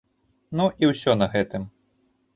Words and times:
Ну, 0.61 0.65
і 0.85 0.89
ўсё 0.93 1.15
на 1.21 1.29
гэтым! 1.37 1.71